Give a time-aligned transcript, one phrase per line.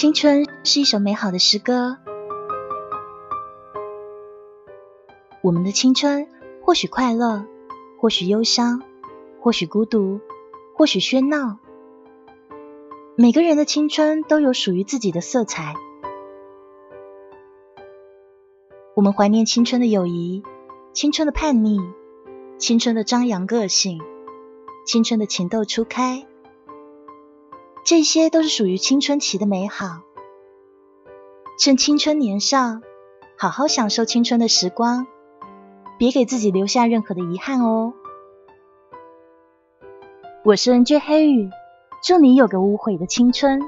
[0.00, 1.98] 青春是一首美好的诗歌。
[5.42, 6.26] 我们的青春
[6.62, 7.44] 或许快乐，
[7.98, 8.82] 或许忧伤，
[9.42, 10.20] 或许孤独，
[10.74, 11.58] 或许喧闹。
[13.14, 15.74] 每个人的青春都有属于自己的色彩。
[18.96, 20.42] 我们怀念青春的友谊，
[20.94, 21.78] 青春的叛逆，
[22.56, 24.00] 青春的张扬个性，
[24.86, 26.26] 青春的情窦初开。
[27.90, 30.02] 这些都是属于青春期的美好。
[31.58, 32.80] 趁青春年少，
[33.36, 35.08] 好好享受青春的时光，
[35.98, 37.92] 别给自己留下任何的遗憾哦。
[40.44, 41.50] 我是 NJ 黑羽，
[42.00, 43.60] 祝你有个无悔的青春。